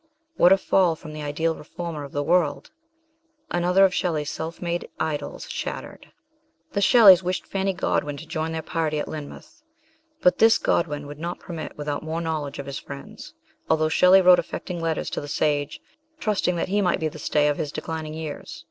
What 0.35 0.51
a 0.51 0.57
fall 0.57 0.95
from 0.95 1.13
the 1.13 1.21
ideal 1.21 1.53
reformer 1.55 2.03
of 2.03 2.11
the 2.11 2.23
world! 2.23 2.71
another 3.51 3.85
of 3.85 3.93
Shelley's 3.93 4.31
self 4.31 4.59
made 4.59 4.89
idols 4.99 5.47
shattered. 5.47 6.11
The 6.71 6.81
Shelleys 6.81 7.21
wished 7.21 7.45
Fanny 7.45 7.71
Godwin 7.71 8.17
to 8.17 8.25
join 8.25 8.51
their 8.51 8.63
party 8.63 8.97
at 8.97 9.07
Lynmouth; 9.07 9.61
but 10.19 10.39
this 10.39 10.57
Godwin 10.57 11.05
would 11.05 11.19
not 11.19 11.39
permit 11.39 11.77
without 11.77 12.01
more 12.01 12.19
knowledge 12.19 12.57
of 12.57 12.65
his 12.65 12.79
friends, 12.79 13.35
although 13.69 13.89
Shelley 13.89 14.21
wrote 14.21 14.39
affecting 14.39 14.81
letters 14.81 15.11
to 15.11 15.21
the 15.21 15.27
sage, 15.27 15.79
trusting 16.19 16.55
that 16.55 16.69
he 16.69 16.81
might 16.81 16.99
be 16.99 17.07
the 17.07 17.19
stay 17.19 17.47
of 17.47 17.57
his 17.57 17.71
declining 17.71 18.15
years. 18.15 18.59